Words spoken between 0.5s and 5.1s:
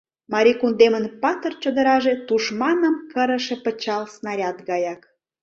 кундемын патыр чодыраже Тушманым кырыше пычал, снаряд гаяк.